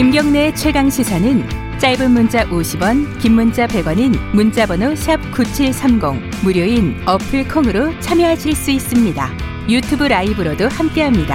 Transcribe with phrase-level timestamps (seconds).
[0.00, 1.46] 김경래 최강 시사는
[1.78, 9.28] 짧은 문자 50원, 긴 문자 100원인 문자번호 샵 #9730 무료인 어플 콩으로 참여하실 수 있습니다.
[9.68, 11.34] 유튜브 라이브로도 함께합니다.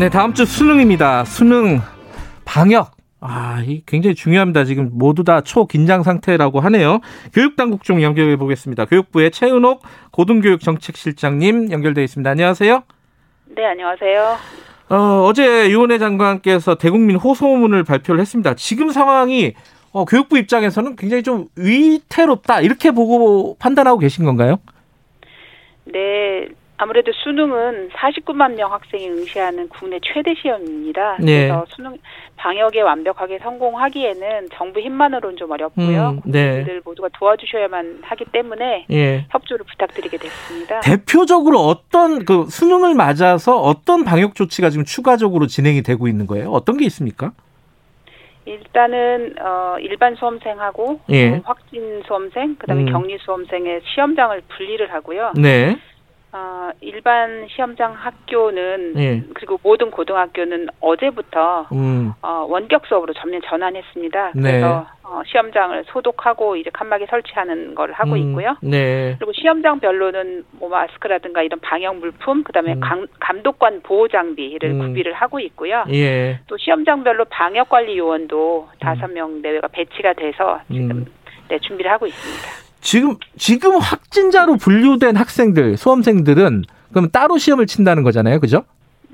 [0.00, 1.24] 네, 다음 주 수능입니다.
[1.24, 1.78] 수능
[2.44, 2.90] 방역.
[3.20, 4.64] 아, 이 굉장히 중요합니다.
[4.64, 6.98] 지금 모두 다 초긴장 상태라고 하네요.
[7.32, 8.86] 교육당국 중 연결해 보겠습니다.
[8.86, 12.28] 교육부의 최은옥 고등교육정책실장님 연결돼 있습니다.
[12.28, 12.82] 안녕하세요.
[13.54, 14.69] 네, 안녕하세요.
[14.90, 18.54] 어, 어제 유은혜 장관께서 대국민 호소문을 발표를 했습니다.
[18.54, 19.54] 지금 상황이
[19.92, 24.58] 어, 교육부 입장에서는 굉장히 좀 위태롭다 이렇게 보고 판단하고 계신 건가요?
[25.84, 26.48] 네,
[26.80, 31.18] 아무래도 수능은 49만 명 학생이 응시하는 국내 최대 시험입니다.
[31.20, 31.48] 네.
[31.48, 31.98] 그래서 수능
[32.36, 36.08] 방역에 완벽하게 성공하기에는 정부 힘만으로는 좀 어렵고요.
[36.08, 36.48] 음, 네.
[36.48, 39.26] 국민들 모두가 도와주셔야만 하기 때문에 예.
[39.28, 40.80] 협조를 부탁드리게 됐습니다.
[40.80, 46.50] 대표적으로 어떤 그 수능을 맞아서 어떤 방역 조치가 지금 추가적으로 진행이 되고 있는 거예요?
[46.50, 47.32] 어떤 게 있습니까?
[48.46, 51.34] 일단은 어, 일반 수험생하고 예.
[51.34, 52.90] 어, 확진 수험생, 그다음에 음.
[52.90, 55.32] 격리 수험생의 시험장을 분리를 하고요.
[55.36, 55.76] 네.
[56.32, 59.22] 어, 일반 시험장 학교는 예.
[59.34, 62.12] 그리고 모든 고등학교는 어제부터 음.
[62.22, 64.32] 어, 원격 수업으로 전면 전환했습니다.
[64.36, 64.42] 네.
[64.42, 68.56] 그래서 어, 시험장을 소독하고 이제 칸막이 설치하는 걸 하고 음, 있고요.
[68.62, 69.16] 네.
[69.18, 72.80] 그리고 시험장별로는 뭐 마스크라든가 이런 방역 물품, 그다음에 음.
[72.80, 74.78] 감, 감독관 보호 장비를 음.
[74.78, 75.84] 구비를 하고 있고요.
[75.90, 76.38] 예.
[76.46, 81.06] 또 시험장별로 방역 관리 요원도 다섯 명 내외가 배치가 돼서 지금 음.
[81.48, 82.59] 네, 준비를 하고 있습니다.
[82.80, 88.40] 지금 지금 확진자로 분류된 학생들, 수험생들은 그럼 따로 시험을 친다는 거잖아요.
[88.40, 88.64] 그죠?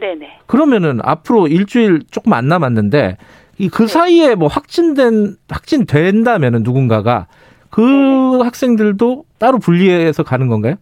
[0.00, 0.38] 네네.
[0.46, 3.16] 그러면은 앞으로 일주일 조금 안 남았는데
[3.58, 3.88] 이그 네.
[3.88, 7.26] 사이에 뭐 확진된 확진된다면은 누군가가
[7.70, 8.44] 그 네.
[8.44, 10.76] 학생들도 따로 분리해서 가는 건가요?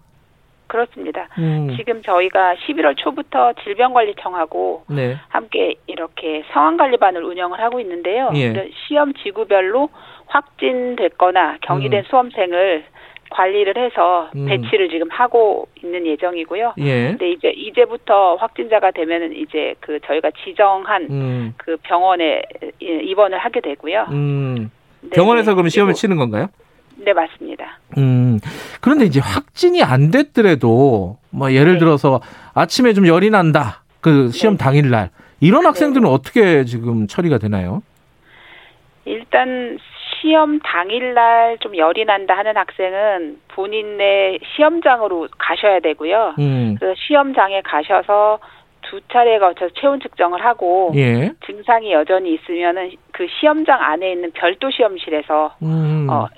[0.66, 1.28] 그렇습니다.
[1.38, 1.74] 음.
[1.76, 5.16] 지금 저희가 11월 초부터 질병관리청하고 네.
[5.28, 8.30] 함께 이렇게 상황관리반을 운영을 하고 있는데요.
[8.34, 8.70] 예.
[8.86, 9.88] 시험 지구별로
[10.26, 12.04] 확진됐거나 격리된 음.
[12.08, 12.84] 수험생을
[13.30, 14.46] 관리를 해서 음.
[14.46, 16.74] 배치를 지금 하고 있는 예정이고요.
[16.78, 17.08] 예.
[17.08, 21.54] 근데 이제 이제부터 확진자가 되면은 이제 그 저희가 지정한 음.
[21.56, 22.42] 그 병원에
[22.80, 24.06] 입원을 하게 되고요.
[24.10, 24.70] 음.
[25.00, 25.54] 네, 병원에서 네.
[25.54, 26.48] 그러면 시험을 치는 건가요?
[27.06, 27.78] 네 맞습니다.
[27.98, 28.40] 음.
[28.80, 31.78] 그런데 이제 확진이 안 됐더라도 뭐 예를 네.
[31.78, 32.20] 들어서
[32.52, 33.84] 아침에 좀 열이 난다.
[34.00, 34.64] 그 시험 네.
[34.64, 35.10] 당일 날.
[35.40, 35.68] 이런 네.
[35.68, 37.84] 학생들은 어떻게 지금 처리가 되나요?
[39.04, 39.78] 일단
[40.20, 46.34] 시험 당일날 좀 열이 난다 하는 학생은 본인의 시험장으로 가셔야 되고요.
[46.40, 46.76] 음.
[46.80, 48.40] 그 시험장에 가셔서
[48.82, 51.32] 두 차례 거쳐서 체온 측정을 하고 예.
[51.44, 56.08] 증상이 여전히 있으면은 그 시험장 안에 있는 별도 시험실에서 음.
[56.10, 56.28] 어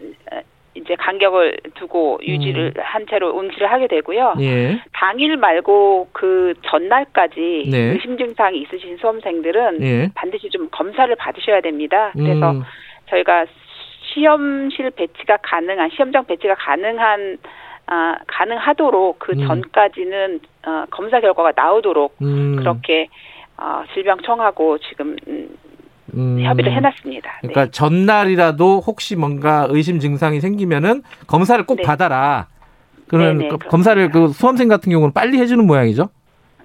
[0.79, 4.35] 이제 간격을 두고 유지를 한 채로 응시를 하게 되고요.
[4.41, 4.81] 예.
[4.93, 7.79] 당일 말고 그 전날까지 네.
[7.93, 10.11] 의심 증상이 있으신 수험생들은 예.
[10.15, 12.13] 반드시 좀 검사를 받으셔야 됩니다.
[12.15, 12.63] 그래서 음.
[13.11, 13.47] 저희가
[14.15, 17.39] 시험실 배치가 가능한 시험장 배치가 가능한
[17.91, 19.47] 아, 가능하도록 그 음.
[19.47, 22.57] 전까지는 어, 검사 결과가 나오도록 음.
[22.57, 23.09] 그렇게
[23.57, 25.49] 어, 질병청하고 지금 음,
[26.19, 26.41] 음.
[26.43, 27.31] 협의를 해놨습니다.
[27.43, 27.49] 네.
[27.49, 31.83] 그러니까 전날이라도 혹시 뭔가 의심 증상이 생기면은 검사를 꼭 네.
[31.83, 32.49] 받아라.
[33.07, 33.71] 그러면 네네, 그 그렇습니다.
[33.71, 36.11] 검사를 그 수험생 같은 경우는 빨리 해주는 모양이죠.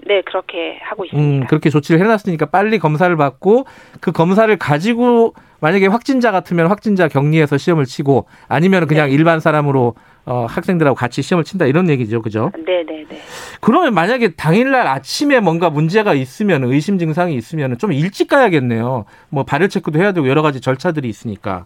[0.06, 1.48] 네, 그렇게 하고 음, 있습니다.
[1.48, 3.66] 그렇게 조치를 해놨으니까 빨리 검사를 받고
[4.00, 9.16] 그 검사를 가지고 만약에 확진자 같으면 확진자 격리해서 시험을 치고 아니면 그냥 네.
[9.16, 12.52] 일반 사람으로 어, 학생들하고 같이 시험을 친다 이런 얘기죠, 그죠?
[12.66, 13.18] 네, 네, 네.
[13.62, 19.06] 그러면 만약에 당일날 아침에 뭔가 문제가 있으면 의심 증상이 있으면 좀 일찍 가야겠네요.
[19.30, 21.66] 뭐 발열 체크도 해야 되고 여러 가지 절차들이 있으니까.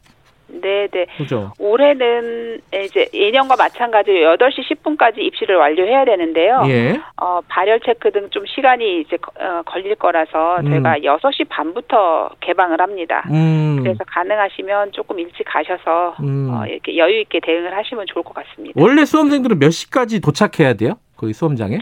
[0.62, 1.06] 네, 네.
[1.18, 1.52] 그죠?
[1.60, 6.64] 올해는 이제 예년과 마찬가지로 8시 10분까지 입시를 완료해야 되는데요.
[6.68, 7.00] 예.
[7.22, 10.70] 어, 발열 체크 등 좀 시간이 이제 거- 어, 걸릴 거라서 음.
[10.70, 13.24] 저희가 6시 반부터 개방을 합니다.
[13.32, 13.80] 음.
[13.82, 16.50] 그래서 가능하시면 조금 일찍 가셔서 음.
[16.54, 18.74] 어, 이렇게 여유 있게 대응을 하시면 좋을 것 같습니다.
[18.82, 20.94] 원래 수험생들은 몇 시까지 도착해야 돼요?
[21.16, 21.80] 거기 수험장에?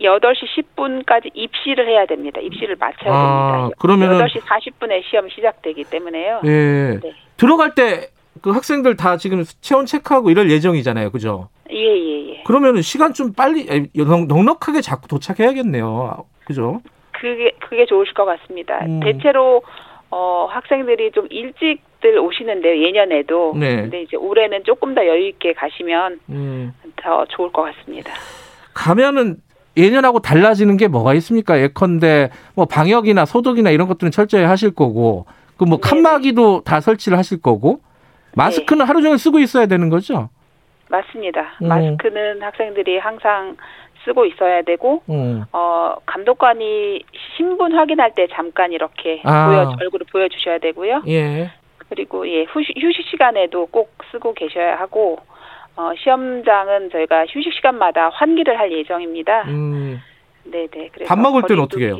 [0.00, 0.46] 8시
[0.76, 2.40] 10분까지 입시를 해야 됩니다.
[2.40, 3.76] 입시를 마쳐야 아, 됩니다.
[3.80, 6.40] 그러면은 8시 40분에 시험이 시작되기 때문에요.
[6.44, 7.00] 예.
[7.02, 7.12] 네.
[7.38, 11.10] 들어갈 때 그 학생들 다 지금 체온 체크하고 이럴 예정이잖아요.
[11.10, 11.48] 그죠?
[11.72, 12.42] 예, 예, 예.
[12.44, 16.24] 그러면은 시간 좀 빨리 넉- 넉넉하게 자꾸 도착해야겠네요.
[16.44, 16.80] 그죠?
[17.10, 18.78] 그게 그게 좋으실 것 같습니다.
[18.86, 19.00] 음.
[19.00, 19.62] 대체로
[20.10, 22.80] 어, 학생들이 좀 일찍들 오시는데요.
[22.86, 23.54] 예년에도.
[23.58, 23.74] 네.
[23.82, 26.72] 근데 이제 올해는 조금 더 여유 있게 가시면 음.
[26.94, 28.12] 더 좋을 것 같습니다.
[28.72, 29.38] 가면은
[29.76, 31.60] 예년하고 달라지는 게 뭐가 있습니까?
[31.60, 35.26] 예컨대 뭐 방역이나 소독이나 이런 것들은 철저히 하실 거고
[35.58, 35.80] 그뭐 네네.
[35.82, 37.80] 칸막이도 다 설치를 하실 거고
[38.36, 40.30] 마스크는 하루 종일 쓰고 있어야 되는 거죠?
[40.88, 41.56] 맞습니다.
[41.62, 41.68] 음.
[41.68, 43.56] 마스크는 학생들이 항상
[44.04, 45.44] 쓰고 있어야 되고 음.
[45.52, 47.02] 어 감독관이
[47.36, 49.48] 신분 확인할 때 잠깐 이렇게 아.
[49.48, 51.02] 보여 얼굴을 보여 주셔야 되고요.
[51.08, 51.50] 예.
[51.88, 55.18] 그리고 예 휴식, 휴식 시간에도 꼭 쓰고 계셔야 하고
[55.76, 59.42] 어 시험장은 저희가 휴식 시간마다 환기를 할 예정입니다.
[59.48, 60.00] 음.
[60.44, 60.90] 네네.
[60.92, 61.98] 그래서 밥 먹을 때는 어떻게 해요?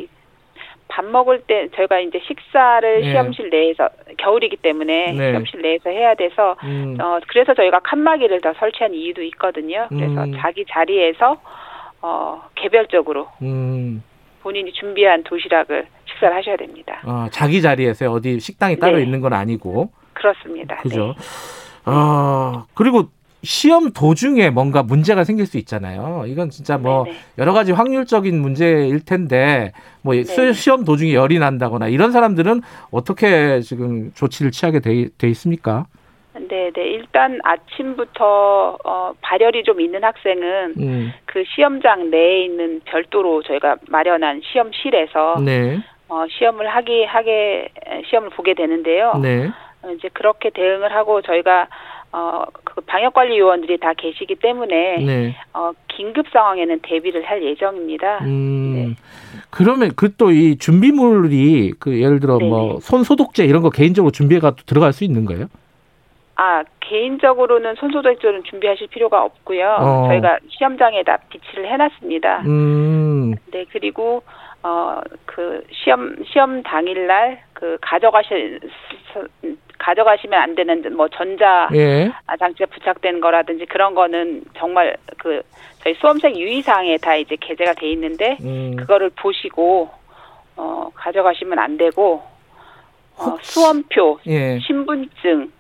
[0.89, 3.11] 밥 먹을 때 저희가 이제 식사를 네.
[3.11, 5.31] 시험실 내에서 겨울이기 때문에 네.
[5.31, 6.97] 시험실 내에서 해야 돼서 음.
[7.01, 9.87] 어 그래서 저희가 칸막이를 더 설치한 이유도 있거든요.
[9.89, 10.33] 그래서 음.
[10.41, 11.37] 자기 자리에서
[12.01, 14.03] 어 개별적으로 음.
[14.43, 17.01] 본인이 준비한 도시락을 식사를 하셔야 됩니다.
[17.05, 19.03] 어, 자기 자리에서 어디 식당이 따로 네.
[19.03, 20.77] 있는 건 아니고 그렇습니다.
[20.77, 21.15] 그죠.
[21.19, 21.93] 네.
[21.93, 23.09] 어, 그리고
[23.43, 26.25] 시험 도중에 뭔가 문제가 생길 수 있잖아요.
[26.27, 27.17] 이건 진짜 뭐 네네.
[27.39, 30.53] 여러 가지 확률적인 문제일 텐데 뭐 네네.
[30.53, 35.87] 시험 도중에 열이 난다거나 이런 사람들은 어떻게 지금 조치를 취하게 돼, 돼 있습니까?
[36.49, 36.89] 네, 네.
[36.89, 41.13] 일단 아침부터 어, 발열이 좀 있는 학생은 음.
[41.25, 45.79] 그 시험장 내에 있는 별도로 저희가 마련한 시험실에서 네.
[46.09, 47.69] 어, 시험을 하기 하게
[48.09, 49.15] 시험을 보게 되는데요.
[49.23, 49.51] 네.
[49.83, 51.69] 어, 이제 그렇게 대응을 하고 저희가
[52.13, 52.45] 어,
[52.79, 55.37] 그 방역관리 요원들이 다 계시기 때문에 네.
[55.53, 58.19] 어, 긴급 상황에는 대비를 할 예정입니다.
[58.23, 58.95] 음, 네.
[59.51, 64.93] 그러면 그 또 이 준비물이 그 예를 들어 뭐 손소독제 이런 거 개인적으로 준비해가 들어갈
[64.93, 65.47] 수 있는 거예요?
[66.37, 69.77] 아 개인적으로는 손소독제는 준비하실 필요가 없고요.
[69.81, 70.07] 어.
[70.09, 72.43] 저희가 시험장에다 비치를 해놨습니다.
[72.47, 73.35] 음.
[73.51, 74.23] 네 그리고
[74.69, 78.61] 어 그 시험 시험 당일 날 그 가져가실
[79.79, 82.09] 가져가시면 안 되는 뭐 전자 예.
[82.39, 85.43] 장치가 부착된 거라든지 그런 거는 정말 그
[85.83, 88.77] 저희 수험생 유의사항에 다 이제 게재가 돼 있는데 음.
[88.77, 89.91] 그거를 보시고
[90.57, 92.23] 어 가져가시면 안 되고
[93.17, 94.61] 어, 수험표, 예.
[94.61, 95.51] 신분증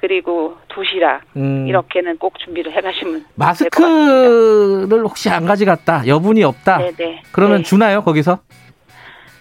[0.00, 1.66] 그리고 도시락 음.
[1.66, 7.22] 이렇게는 꼭 준비를 해가시면 마스크를 혹시 안 가져갔다 여분이 없다 네네.
[7.32, 7.62] 그러면 네.
[7.64, 8.38] 주나요 거기서?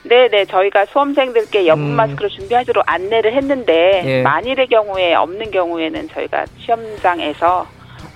[0.03, 1.95] 네네 저희가 수험생들께 여분 음.
[1.95, 4.21] 마스크를 준비하도록 안내를 했는데 예.
[4.23, 7.67] 만일의 경우에 없는 경우에는 저희가 시험장에서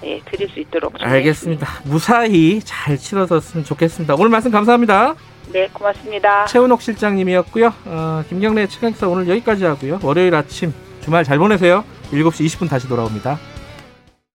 [0.03, 1.67] 예, 드릴 수 있도록 알겠습니다.
[1.85, 4.15] 무사히 잘 치러졌으면 좋겠습니다.
[4.15, 5.13] 오늘 말씀 감사합니다.
[5.53, 6.45] 네, 고맙습니다.
[6.45, 7.73] 최은옥 실장님이었고요.
[7.85, 9.99] 어, 김경래 최강사 오늘 여기까지 하고요.
[10.01, 11.83] 월요일 아침 주말 잘 보내세요.
[12.11, 13.39] 7시 20분 다시 돌아옵니다.